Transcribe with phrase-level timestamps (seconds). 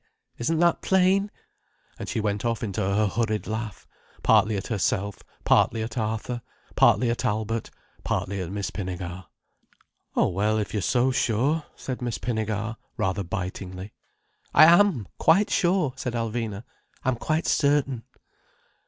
[0.39, 1.29] Isn't that plain?"
[1.99, 3.87] And she went off into her hurried laugh,
[4.23, 6.41] partly at herself, partly at Arthur,
[6.75, 7.69] partly at Albert,
[8.03, 9.25] partly at Miss Pinnegar.
[10.15, 13.93] "Oh, well, if you're so sure—" said Miss Pinnegar rather bitingly.
[14.55, 16.63] "I am quite sure—" said Alvina.
[17.05, 18.01] "I'm quite certain."